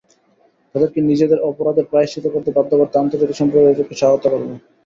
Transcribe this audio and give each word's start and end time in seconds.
তাদেরকে 0.75 0.99
নিজেদের 1.09 1.39
অপরাধের 1.49 1.89
প্রায়শ্চিত্ত 1.91 2.27
করতে 2.29 2.49
বাধ্য 2.57 2.71
করতে 2.79 2.95
আন্তর্জাতিক 2.97 3.37
সম্প্রদায়কে 3.39 3.83
সহায়তা 3.91 4.27
করব। 4.27 4.49